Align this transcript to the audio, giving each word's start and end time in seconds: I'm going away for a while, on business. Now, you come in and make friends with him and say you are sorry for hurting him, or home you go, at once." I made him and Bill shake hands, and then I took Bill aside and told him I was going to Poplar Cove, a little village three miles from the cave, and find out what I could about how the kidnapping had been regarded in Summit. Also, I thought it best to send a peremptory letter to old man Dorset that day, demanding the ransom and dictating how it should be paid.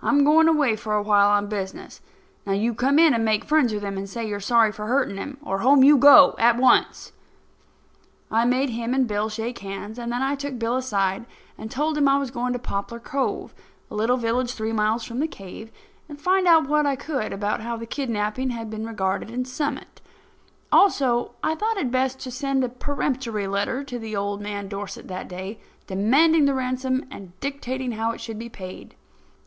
I'm 0.00 0.24
going 0.24 0.48
away 0.48 0.74
for 0.74 0.94
a 0.94 1.02
while, 1.02 1.28
on 1.28 1.48
business. 1.48 2.00
Now, 2.46 2.54
you 2.54 2.72
come 2.72 2.98
in 2.98 3.12
and 3.12 3.26
make 3.26 3.44
friends 3.44 3.74
with 3.74 3.82
him 3.82 3.98
and 3.98 4.08
say 4.08 4.26
you 4.26 4.36
are 4.36 4.40
sorry 4.40 4.72
for 4.72 4.86
hurting 4.86 5.18
him, 5.18 5.36
or 5.42 5.58
home 5.58 5.84
you 5.84 5.98
go, 5.98 6.34
at 6.38 6.56
once." 6.56 7.12
I 8.30 8.46
made 8.46 8.70
him 8.70 8.94
and 8.94 9.06
Bill 9.06 9.28
shake 9.28 9.58
hands, 9.58 9.98
and 9.98 10.10
then 10.10 10.22
I 10.22 10.34
took 10.34 10.58
Bill 10.58 10.76
aside 10.78 11.26
and 11.58 11.70
told 11.70 11.98
him 11.98 12.08
I 12.08 12.16
was 12.16 12.30
going 12.30 12.54
to 12.54 12.58
Poplar 12.58 12.98
Cove, 12.98 13.52
a 13.90 13.94
little 13.94 14.16
village 14.16 14.52
three 14.54 14.72
miles 14.72 15.04
from 15.04 15.20
the 15.20 15.28
cave, 15.28 15.70
and 16.08 16.18
find 16.18 16.46
out 16.46 16.66
what 16.70 16.86
I 16.86 16.96
could 16.96 17.30
about 17.34 17.60
how 17.60 17.76
the 17.76 17.84
kidnapping 17.84 18.48
had 18.48 18.70
been 18.70 18.86
regarded 18.86 19.30
in 19.30 19.44
Summit. 19.44 20.00
Also, 20.72 21.32
I 21.44 21.54
thought 21.54 21.76
it 21.76 21.90
best 21.90 22.18
to 22.20 22.30
send 22.30 22.64
a 22.64 22.70
peremptory 22.70 23.46
letter 23.46 23.84
to 23.84 24.14
old 24.14 24.40
man 24.40 24.68
Dorset 24.68 25.06
that 25.08 25.28
day, 25.28 25.58
demanding 25.86 26.46
the 26.46 26.54
ransom 26.54 27.04
and 27.10 27.38
dictating 27.40 27.92
how 27.92 28.12
it 28.12 28.22
should 28.22 28.38
be 28.38 28.48
paid. 28.48 28.94